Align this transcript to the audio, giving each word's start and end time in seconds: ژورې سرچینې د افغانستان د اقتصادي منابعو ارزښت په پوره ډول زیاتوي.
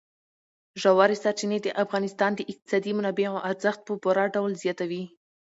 ژورې 0.81 1.15
سرچینې 1.23 1.59
د 1.61 1.67
افغانستان 1.83 2.31
د 2.35 2.41
اقتصادي 2.51 2.91
منابعو 2.97 3.43
ارزښت 3.49 3.79
په 3.87 3.93
پوره 4.03 4.23
ډول 4.35 4.51
زیاتوي. 4.63 5.03